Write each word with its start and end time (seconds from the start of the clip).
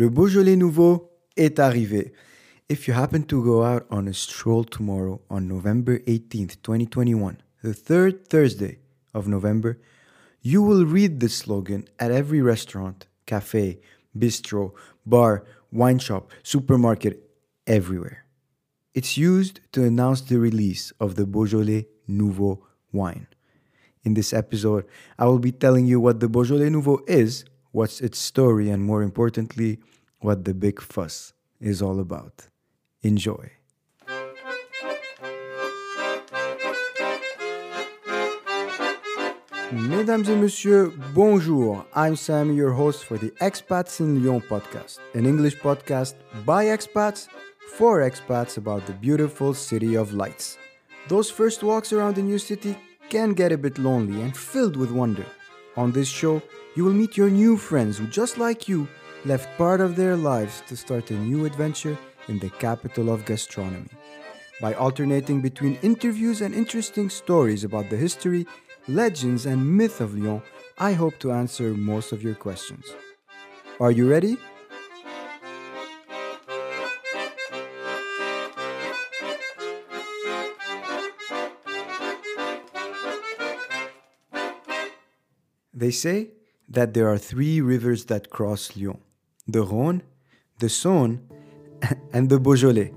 Le 0.00 0.08
Beaujolais 0.08 0.56
Nouveau 0.56 1.10
est 1.36 1.58
arrivé. 1.58 2.14
If 2.70 2.88
you 2.88 2.94
happen 2.94 3.22
to 3.24 3.44
go 3.44 3.62
out 3.62 3.84
on 3.90 4.08
a 4.08 4.14
stroll 4.14 4.64
tomorrow 4.64 5.20
on 5.28 5.46
November 5.46 5.98
18th, 6.06 6.62
2021, 6.62 7.36
the 7.62 7.74
third 7.74 8.26
Thursday 8.26 8.78
of 9.12 9.28
November, 9.28 9.78
you 10.40 10.62
will 10.62 10.86
read 10.86 11.20
this 11.20 11.36
slogan 11.36 11.86
at 11.98 12.10
every 12.10 12.40
restaurant, 12.40 13.08
cafe, 13.26 13.78
bistro, 14.16 14.72
bar, 15.04 15.44
wine 15.70 15.98
shop, 15.98 16.30
supermarket, 16.42 17.22
everywhere. 17.66 18.24
It's 18.94 19.18
used 19.18 19.60
to 19.72 19.84
announce 19.84 20.22
the 20.22 20.38
release 20.38 20.94
of 20.98 21.16
the 21.16 21.26
Beaujolais 21.26 21.88
Nouveau 22.08 22.66
wine. 22.90 23.26
In 24.04 24.14
this 24.14 24.32
episode, 24.32 24.86
I 25.18 25.26
will 25.26 25.38
be 25.38 25.52
telling 25.52 25.84
you 25.84 26.00
what 26.00 26.20
the 26.20 26.28
Beaujolais 26.30 26.70
Nouveau 26.70 27.00
is, 27.06 27.44
what's 27.72 28.00
its 28.00 28.18
story, 28.18 28.70
and 28.70 28.84
more 28.84 29.02
importantly, 29.02 29.78
what 30.20 30.44
the 30.44 30.54
big 30.54 30.80
fuss 30.80 31.32
is 31.60 31.80
all 31.82 32.00
about. 32.00 32.48
Enjoy. 33.02 33.50
Mesdames 39.72 40.28
et 40.28 40.34
messieurs, 40.34 40.90
bonjour. 41.14 41.86
I'm 41.94 42.16
Sam, 42.16 42.52
your 42.52 42.72
host 42.72 43.04
for 43.04 43.16
the 43.16 43.30
Expats 43.40 44.00
in 44.00 44.20
Lyon 44.20 44.40
podcast, 44.40 44.98
an 45.14 45.26
English 45.26 45.56
podcast 45.58 46.14
by 46.44 46.64
expats 46.64 47.28
for 47.76 48.00
expats 48.00 48.56
about 48.56 48.84
the 48.86 48.92
beautiful 48.92 49.54
city 49.54 49.94
of 49.94 50.12
lights. 50.12 50.58
Those 51.08 51.30
first 51.30 51.62
walks 51.62 51.92
around 51.92 52.16
the 52.16 52.22
new 52.22 52.38
city 52.38 52.76
can 53.10 53.32
get 53.32 53.52
a 53.52 53.58
bit 53.58 53.78
lonely 53.78 54.20
and 54.22 54.36
filled 54.36 54.76
with 54.76 54.90
wonder. 54.90 55.26
On 55.76 55.92
this 55.92 56.08
show, 56.08 56.42
you 56.74 56.84
will 56.84 56.92
meet 56.92 57.16
your 57.16 57.30
new 57.30 57.56
friends 57.56 57.98
who, 57.98 58.06
just 58.06 58.38
like 58.38 58.68
you, 58.68 58.88
left 59.24 59.56
part 59.56 59.80
of 59.80 59.96
their 59.96 60.16
lives 60.16 60.62
to 60.66 60.76
start 60.76 61.10
a 61.10 61.14
new 61.14 61.44
adventure 61.44 61.96
in 62.28 62.38
the 62.38 62.50
capital 62.50 63.10
of 63.10 63.24
gastronomy. 63.24 63.90
By 64.60 64.74
alternating 64.74 65.40
between 65.40 65.78
interviews 65.82 66.40
and 66.40 66.54
interesting 66.54 67.08
stories 67.08 67.64
about 67.64 67.88
the 67.88 67.96
history, 67.96 68.46
legends, 68.88 69.46
and 69.46 69.76
myth 69.76 70.00
of 70.00 70.14
Lyon, 70.16 70.42
I 70.78 70.92
hope 70.92 71.18
to 71.20 71.32
answer 71.32 71.74
most 71.74 72.12
of 72.12 72.22
your 72.22 72.34
questions. 72.34 72.84
Are 73.78 73.90
you 73.90 74.08
ready? 74.10 74.36
They 85.80 85.90
say 85.90 86.28
that 86.68 86.92
there 86.92 87.08
are 87.08 87.16
three 87.16 87.62
rivers 87.62 88.04
that 88.12 88.28
cross 88.28 88.76
Lyon 88.76 88.98
the 89.48 89.64
Rhône, 89.64 90.02
the 90.58 90.66
Saône, 90.66 91.20
and 92.12 92.28
the 92.28 92.38
Beaujolais. 92.38 92.92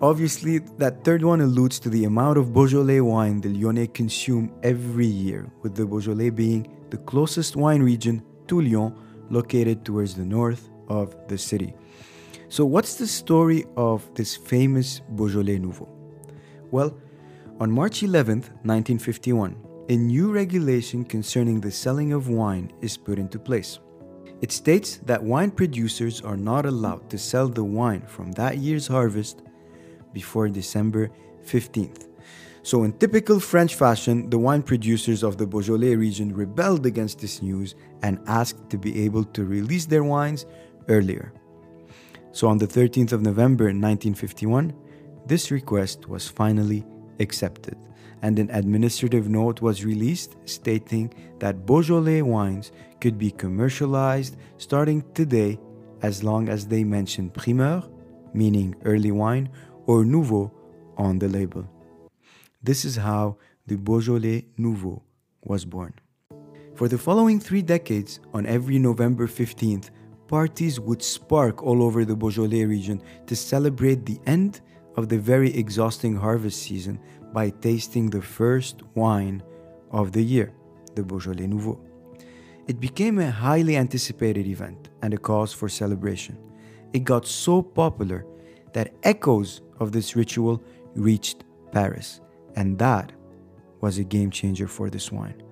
Obviously, 0.00 0.58
that 0.78 1.04
third 1.04 1.22
one 1.22 1.42
alludes 1.42 1.78
to 1.80 1.90
the 1.90 2.04
amount 2.06 2.38
of 2.38 2.54
Beaujolais 2.54 3.00
wine 3.00 3.42
the 3.42 3.50
Lyonnais 3.50 3.88
consume 3.88 4.50
every 4.62 5.06
year, 5.06 5.46
with 5.60 5.74
the 5.74 5.84
Beaujolais 5.84 6.30
being 6.30 6.66
the 6.88 6.96
closest 6.96 7.54
wine 7.54 7.82
region 7.82 8.22
to 8.48 8.62
Lyon, 8.62 8.94
located 9.28 9.84
towards 9.84 10.14
the 10.14 10.24
north 10.24 10.70
of 10.88 11.14
the 11.28 11.36
city. 11.36 11.74
So, 12.48 12.64
what's 12.64 12.94
the 12.94 13.06
story 13.06 13.66
of 13.76 14.08
this 14.14 14.36
famous 14.36 15.02
Beaujolais 15.16 15.58
Nouveau? 15.58 15.88
Well, 16.70 16.96
on 17.60 17.70
March 17.70 18.00
11th, 18.00 18.48
1951, 18.64 19.54
a 19.88 19.96
new 19.96 20.32
regulation 20.32 21.04
concerning 21.04 21.60
the 21.60 21.70
selling 21.70 22.12
of 22.12 22.28
wine 22.28 22.72
is 22.80 22.96
put 22.96 23.18
into 23.18 23.38
place. 23.38 23.80
It 24.40 24.52
states 24.52 24.98
that 25.06 25.22
wine 25.22 25.50
producers 25.50 26.20
are 26.20 26.36
not 26.36 26.66
allowed 26.66 27.10
to 27.10 27.18
sell 27.18 27.48
the 27.48 27.64
wine 27.64 28.02
from 28.06 28.32
that 28.32 28.58
year's 28.58 28.86
harvest 28.86 29.42
before 30.12 30.48
December 30.48 31.10
15th. 31.44 32.08
So, 32.64 32.84
in 32.84 32.92
typical 32.92 33.40
French 33.40 33.74
fashion, 33.74 34.30
the 34.30 34.38
wine 34.38 34.62
producers 34.62 35.24
of 35.24 35.36
the 35.36 35.46
Beaujolais 35.48 35.96
region 35.96 36.32
rebelled 36.32 36.86
against 36.86 37.18
this 37.18 37.42
news 37.42 37.74
and 38.02 38.20
asked 38.28 38.70
to 38.70 38.78
be 38.78 39.04
able 39.04 39.24
to 39.24 39.44
release 39.44 39.86
their 39.86 40.04
wines 40.04 40.46
earlier. 40.88 41.32
So, 42.30 42.46
on 42.46 42.58
the 42.58 42.68
13th 42.68 43.12
of 43.12 43.22
November 43.22 43.64
1951, 43.64 44.72
this 45.26 45.50
request 45.50 46.08
was 46.08 46.28
finally 46.28 46.84
accepted 47.18 47.76
and 48.22 48.38
an 48.38 48.48
administrative 48.50 49.28
note 49.28 49.60
was 49.60 49.84
released 49.84 50.36
stating 50.44 51.12
that 51.40 51.66
Beaujolais 51.66 52.22
wines 52.22 52.72
could 53.00 53.18
be 53.18 53.30
commercialized 53.30 54.36
starting 54.58 55.04
today 55.12 55.58
as 56.02 56.22
long 56.22 56.48
as 56.48 56.66
they 56.66 56.84
mention 56.84 57.30
primeur, 57.30 57.82
meaning 58.32 58.74
early 58.84 59.10
wine, 59.10 59.48
or 59.86 60.04
nouveau 60.04 60.52
on 60.96 61.18
the 61.18 61.28
label. 61.28 61.68
This 62.62 62.84
is 62.84 62.96
how 62.96 63.36
the 63.66 63.76
Beaujolais 63.76 64.46
Nouveau 64.56 65.02
was 65.44 65.64
born. 65.64 65.94
For 66.74 66.88
the 66.88 66.98
following 66.98 67.38
three 67.38 67.62
decades, 67.62 68.20
on 68.32 68.46
every 68.46 68.78
November 68.78 69.26
15th, 69.26 69.90
parties 70.28 70.80
would 70.80 71.02
spark 71.02 71.62
all 71.62 71.82
over 71.82 72.04
the 72.04 72.16
Beaujolais 72.16 72.64
region 72.64 73.02
to 73.26 73.36
celebrate 73.36 74.06
the 74.06 74.18
end 74.26 74.60
of 74.96 75.08
the 75.08 75.18
very 75.18 75.54
exhausting 75.54 76.16
harvest 76.16 76.62
season 76.62 77.00
by 77.32 77.50
tasting 77.50 78.10
the 78.10 78.22
first 78.22 78.82
wine 78.94 79.42
of 79.90 80.12
the 80.12 80.22
year, 80.22 80.52
the 80.94 81.02
Beaujolais 81.02 81.46
Nouveau. 81.46 81.80
It 82.66 82.78
became 82.78 83.18
a 83.18 83.30
highly 83.30 83.76
anticipated 83.76 84.46
event 84.46 84.90
and 85.02 85.14
a 85.14 85.18
cause 85.18 85.52
for 85.52 85.68
celebration. 85.68 86.38
It 86.92 87.00
got 87.00 87.26
so 87.26 87.62
popular 87.62 88.26
that 88.72 88.94
echoes 89.02 89.62
of 89.80 89.92
this 89.92 90.14
ritual 90.14 90.62
reached 90.94 91.44
Paris, 91.72 92.20
and 92.54 92.78
that 92.78 93.12
was 93.80 93.98
a 93.98 94.04
game 94.04 94.30
changer 94.30 94.68
for 94.68 94.90
this 94.90 95.10
wine. 95.10 95.42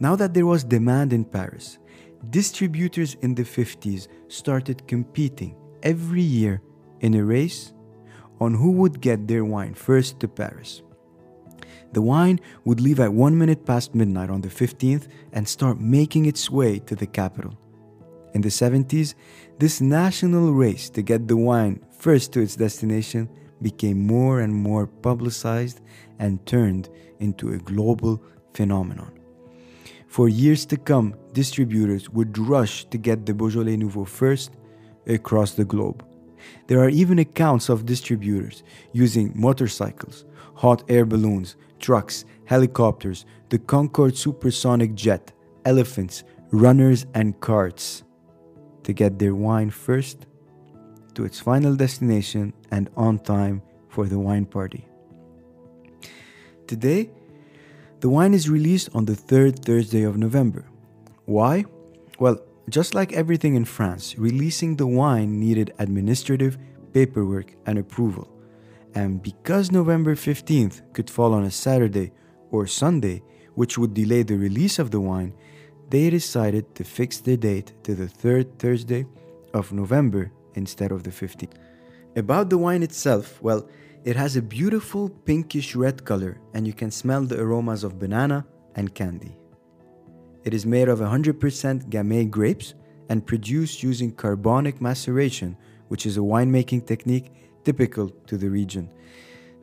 Now 0.00 0.16
that 0.16 0.34
there 0.34 0.46
was 0.46 0.64
demand 0.64 1.12
in 1.12 1.24
Paris, 1.24 1.78
distributors 2.30 3.14
in 3.20 3.34
the 3.34 3.44
50s 3.44 4.08
started 4.28 4.86
competing 4.88 5.56
every 5.82 6.22
year 6.22 6.62
in 7.00 7.14
a 7.14 7.24
race 7.24 7.73
on 8.40 8.54
who 8.54 8.70
would 8.72 9.00
get 9.00 9.26
their 9.26 9.44
wine 9.44 9.74
first 9.74 10.20
to 10.20 10.28
Paris. 10.28 10.82
The 11.92 12.02
wine 12.02 12.40
would 12.64 12.80
leave 12.80 12.98
at 12.98 13.12
one 13.12 13.38
minute 13.38 13.64
past 13.64 13.94
midnight 13.94 14.30
on 14.30 14.40
the 14.40 14.48
15th 14.48 15.06
and 15.32 15.46
start 15.46 15.80
making 15.80 16.26
its 16.26 16.50
way 16.50 16.80
to 16.80 16.96
the 16.96 17.06
capital. 17.06 17.56
In 18.34 18.40
the 18.40 18.48
70s, 18.48 19.14
this 19.58 19.80
national 19.80 20.52
race 20.52 20.90
to 20.90 21.02
get 21.02 21.28
the 21.28 21.36
wine 21.36 21.80
first 21.96 22.32
to 22.32 22.40
its 22.40 22.56
destination 22.56 23.28
became 23.62 24.06
more 24.06 24.40
and 24.40 24.52
more 24.52 24.88
publicized 24.88 25.80
and 26.18 26.44
turned 26.46 26.88
into 27.20 27.52
a 27.52 27.58
global 27.58 28.20
phenomenon. 28.52 29.12
For 30.08 30.28
years 30.28 30.66
to 30.66 30.76
come, 30.76 31.14
distributors 31.32 32.10
would 32.10 32.36
rush 32.38 32.84
to 32.86 32.98
get 32.98 33.26
the 33.26 33.34
Beaujolais 33.34 33.76
Nouveau 33.76 34.04
first 34.04 34.52
across 35.06 35.52
the 35.52 35.64
globe. 35.64 36.04
There 36.66 36.80
are 36.80 36.88
even 36.88 37.18
accounts 37.18 37.68
of 37.68 37.86
distributors 37.86 38.62
using 38.92 39.32
motorcycles, 39.34 40.24
hot 40.54 40.82
air 40.88 41.04
balloons, 41.04 41.56
trucks, 41.78 42.24
helicopters, 42.46 43.26
the 43.50 43.58
Concorde 43.58 44.16
supersonic 44.16 44.94
jet, 44.94 45.32
elephants, 45.64 46.24
runners, 46.50 47.06
and 47.14 47.38
carts 47.40 48.02
to 48.84 48.92
get 48.92 49.18
their 49.18 49.34
wine 49.34 49.70
first 49.70 50.26
to 51.14 51.24
its 51.24 51.40
final 51.40 51.74
destination 51.76 52.52
and 52.70 52.90
on 52.96 53.18
time 53.18 53.62
for 53.88 54.06
the 54.06 54.18
wine 54.18 54.44
party. 54.44 54.86
Today, 56.66 57.10
the 58.00 58.08
wine 58.08 58.34
is 58.34 58.50
released 58.50 58.88
on 58.94 59.04
the 59.04 59.14
third 59.14 59.64
Thursday 59.64 60.02
of 60.02 60.16
November. 60.16 60.64
Why? 61.24 61.64
Well, 62.18 62.40
just 62.68 62.94
like 62.94 63.12
everything 63.12 63.54
in 63.54 63.64
France, 63.64 64.16
releasing 64.18 64.76
the 64.76 64.86
wine 64.86 65.38
needed 65.38 65.74
administrative 65.78 66.58
paperwork 66.92 67.54
and 67.66 67.78
approval. 67.78 68.28
And 68.94 69.22
because 69.22 69.72
November 69.72 70.14
15th 70.14 70.82
could 70.92 71.10
fall 71.10 71.34
on 71.34 71.44
a 71.44 71.50
Saturday 71.50 72.12
or 72.50 72.66
Sunday, 72.66 73.22
which 73.54 73.76
would 73.76 73.94
delay 73.94 74.22
the 74.22 74.36
release 74.36 74.78
of 74.78 74.90
the 74.90 75.00
wine, 75.00 75.34
they 75.90 76.10
decided 76.10 76.74
to 76.74 76.84
fix 76.84 77.18
the 77.18 77.36
date 77.36 77.74
to 77.84 77.94
the 77.94 78.08
third 78.08 78.58
Thursday 78.58 79.06
of 79.52 79.72
November 79.72 80.32
instead 80.54 80.92
of 80.92 81.02
the 81.02 81.10
15th. 81.10 81.54
About 82.16 82.48
the 82.48 82.58
wine 82.58 82.82
itself, 82.82 83.42
well, 83.42 83.68
it 84.04 84.16
has 84.16 84.36
a 84.36 84.42
beautiful 84.42 85.08
pinkish 85.08 85.74
red 85.74 86.04
color 86.04 86.38
and 86.54 86.66
you 86.66 86.72
can 86.72 86.90
smell 86.90 87.22
the 87.24 87.40
aromas 87.40 87.84
of 87.84 87.98
banana 87.98 88.46
and 88.76 88.94
candy. 88.94 89.36
It 90.44 90.52
is 90.52 90.66
made 90.66 90.88
of 90.88 90.98
100% 90.98 91.88
Gamay 91.88 92.30
grapes 92.30 92.74
and 93.08 93.26
produced 93.26 93.82
using 93.82 94.12
carbonic 94.12 94.80
maceration, 94.80 95.56
which 95.88 96.04
is 96.04 96.18
a 96.18 96.20
winemaking 96.20 96.86
technique 96.86 97.32
typical 97.64 98.10
to 98.26 98.36
the 98.36 98.50
region. 98.50 98.92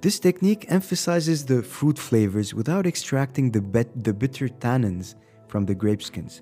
This 0.01 0.17
technique 0.17 0.65
emphasizes 0.69 1.45
the 1.45 1.61
fruit 1.61 1.99
flavors 1.99 2.55
without 2.55 2.87
extracting 2.87 3.51
the, 3.51 3.61
bet- 3.61 4.03
the 4.03 4.13
bitter 4.13 4.47
tannins 4.47 5.13
from 5.47 5.65
the 5.65 5.75
grape 5.75 6.01
skins. 6.01 6.41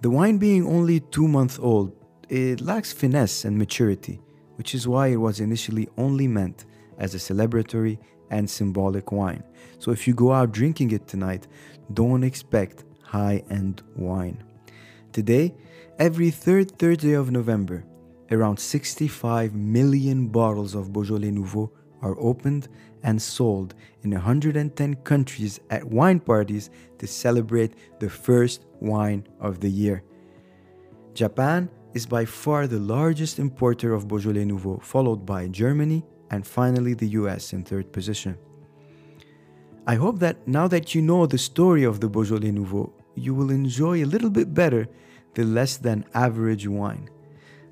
The 0.00 0.10
wine 0.10 0.38
being 0.38 0.66
only 0.66 0.98
two 0.98 1.28
months 1.28 1.58
old, 1.60 1.94
it 2.28 2.60
lacks 2.60 2.92
finesse 2.92 3.44
and 3.44 3.56
maturity, 3.56 4.20
which 4.56 4.74
is 4.74 4.88
why 4.88 5.08
it 5.08 5.16
was 5.16 5.38
initially 5.38 5.88
only 5.96 6.26
meant 6.26 6.64
as 6.98 7.14
a 7.14 7.18
celebratory 7.18 7.98
and 8.30 8.50
symbolic 8.50 9.12
wine. 9.12 9.44
So 9.78 9.92
if 9.92 10.08
you 10.08 10.14
go 10.14 10.32
out 10.32 10.50
drinking 10.50 10.90
it 10.90 11.06
tonight, 11.06 11.46
don't 11.92 12.24
expect 12.24 12.84
high 13.10 13.42
end 13.50 13.82
wine. 13.96 14.42
Today, 15.12 15.52
every 15.98 16.30
third 16.30 16.78
Thursday 16.78 17.14
of 17.14 17.32
November, 17.32 17.84
around 18.30 18.58
65 18.58 19.52
million 19.54 20.28
bottles 20.28 20.76
of 20.76 20.92
Beaujolais 20.92 21.32
Nouveau 21.32 21.72
are 22.02 22.16
opened 22.20 22.68
and 23.02 23.20
sold 23.20 23.74
in 24.02 24.12
110 24.12 24.94
countries 25.02 25.58
at 25.70 25.84
wine 25.84 26.20
parties 26.20 26.70
to 26.98 27.06
celebrate 27.06 27.74
the 27.98 28.08
first 28.08 28.66
wine 28.80 29.26
of 29.40 29.58
the 29.58 29.68
year. 29.68 30.04
Japan 31.14 31.68
is 31.94 32.06
by 32.06 32.24
far 32.24 32.68
the 32.68 32.78
largest 32.78 33.40
importer 33.40 33.92
of 33.92 34.06
Beaujolais 34.06 34.44
Nouveau, 34.44 34.78
followed 34.78 35.26
by 35.26 35.48
Germany 35.48 36.04
and 36.30 36.46
finally 36.46 36.94
the 36.94 37.08
US 37.08 37.52
in 37.52 37.64
third 37.64 37.92
position. 37.92 38.38
I 39.86 39.96
hope 39.96 40.20
that 40.20 40.46
now 40.46 40.68
that 40.68 40.94
you 40.94 41.02
know 41.02 41.26
the 41.26 41.38
story 41.38 41.82
of 41.82 41.98
the 41.98 42.08
Beaujolais 42.08 42.52
Nouveau, 42.52 42.92
you 43.14 43.34
will 43.34 43.50
enjoy 43.50 44.02
a 44.02 44.06
little 44.06 44.30
bit 44.30 44.54
better 44.54 44.88
the 45.34 45.44
less 45.44 45.76
than 45.76 46.04
average 46.14 46.66
wine. 46.66 47.08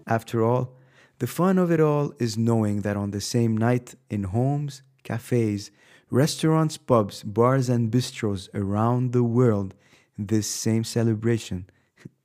After 0.07 0.45
all, 0.45 0.73
the 1.19 1.27
fun 1.27 1.59
of 1.59 1.73
it 1.73 1.81
all 1.81 2.13
is 2.19 2.39
knowing 2.39 2.83
that 2.83 2.97
on 2.97 3.11
the 3.11 3.21
same 3.21 3.57
night, 3.57 3.95
in 4.09 4.25
homes, 4.25 4.83
cafes, 5.03 5.71
restaurants, 6.11 6.77
pubs, 6.77 7.23
bars, 7.23 7.69
and 7.69 7.91
bistros 7.91 8.49
around 8.55 9.13
the 9.13 9.25
world, 9.25 9.75
this 10.17 10.47
same 10.47 10.85
celebration 10.85 11.69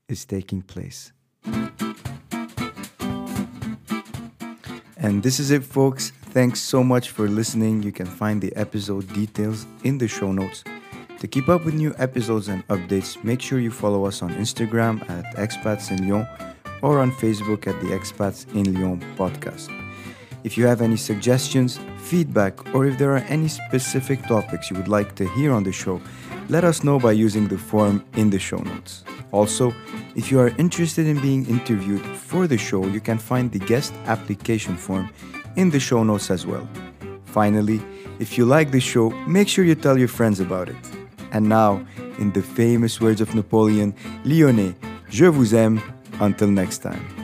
is 0.07 0.25
taking 0.25 0.62
place. 0.62 1.12
And 4.98 5.21
this 5.21 5.39
is 5.39 5.51
it, 5.51 5.63
folks. 5.63 6.12
Thanks 6.31 6.62
so 6.62 6.83
much 6.83 7.10
for 7.10 7.27
listening. 7.27 7.83
You 7.83 7.92
can 7.92 8.06
find 8.06 8.42
the 8.42 8.56
episode 8.56 9.12
details 9.13 9.65
in 9.83 9.98
the 9.98 10.07
show 10.07 10.31
notes. 10.31 10.63
To 11.24 11.28
keep 11.30 11.48
up 11.48 11.64
with 11.64 11.74
new 11.74 11.96
episodes 12.00 12.50
and 12.50 12.68
updates, 12.68 13.24
make 13.24 13.40
sure 13.40 13.58
you 13.58 13.72
follow 13.72 14.04
us 14.04 14.22
on 14.22 14.34
Instagram 14.34 15.10
at 15.10 15.24
Expats 15.38 15.90
in 15.90 16.06
Lyon 16.06 16.28
or 16.81 17.00
on 17.00 17.14
Facebook 17.14 17.66
at 17.66 17.80
the 17.80 17.96
Expats 17.98 18.46
in 18.54 18.74
Lyon 18.74 19.00
podcast. 19.16 19.72
If 20.44 20.58
you 20.58 20.66
have 20.66 20.81
any 20.81 20.98
suggestions, 20.98 21.80
feedback, 21.98 22.75
or 22.75 22.86
if 22.86 22.98
there 22.98 23.12
are 23.12 23.24
any 23.30 23.48
specific 23.48 24.22
topics 24.24 24.70
you 24.70 24.75
would 24.75 24.90
like 24.90 25.16
to 25.16 25.25
hear 25.30 25.54
on 25.54 25.64
the 25.64 25.72
show, 25.72 26.02
let 26.50 26.66
us 26.66 26.84
know 26.84 27.00
by 27.00 27.14
using 27.14 27.48
the 27.48 27.58
form 27.58 28.04
in 28.18 28.30
the 28.30 28.38
show 28.38 28.58
notes. 28.58 29.06
Also, 29.31 29.74
if 30.18 30.30
you 30.30 30.42
are 30.42 30.50
interested 30.58 31.08
in 31.08 31.22
being 31.22 31.46
interviewed 31.46 32.06
for 32.06 32.48
the 32.48 32.58
show, 32.58 32.86
you 32.88 33.00
can 33.00 33.18
find 33.18 33.50
the 33.50 33.60
guest 33.60 33.94
application 34.08 34.75
form 34.75 35.10
in 35.56 35.70
the 35.70 35.80
show 35.80 36.04
notes 36.04 36.30
as 36.30 36.46
well. 36.46 36.68
Finally, 37.24 37.81
if 38.20 38.38
you 38.38 38.44
like 38.44 38.72
the 38.72 38.81
show, 38.81 39.10
make 39.25 39.48
sure 39.48 39.64
you 39.64 39.74
tell 39.74 39.98
your 39.98 40.10
friends 40.10 40.42
about 40.42 40.68
it. 40.68 40.93
And 41.34 41.50
now, 41.50 41.86
in 42.20 42.32
the 42.32 42.42
famous 42.42 43.02
words 43.02 43.20
of 43.20 43.36
Napoleon, 43.36 43.94
Lyonnais, 44.24 44.76
je 45.10 45.26
vous 45.26 45.54
aime. 45.54 45.82
Until 46.20 46.52
next 46.52 46.84
time. 46.84 47.23